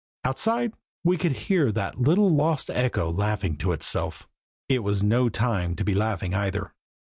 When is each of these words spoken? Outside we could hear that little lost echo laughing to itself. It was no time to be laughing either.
Outside 0.25 0.73
we 1.03 1.15
could 1.15 1.33
hear 1.43 1.71
that 1.71 2.01
little 2.01 2.33
lost 2.35 2.71
echo 2.71 3.11
laughing 3.11 3.55
to 3.57 3.71
itself. 3.71 4.27
It 4.67 4.79
was 4.79 5.03
no 5.03 5.29
time 5.29 5.75
to 5.75 5.83
be 5.83 5.93
laughing 5.93 6.33
either. 6.33 6.73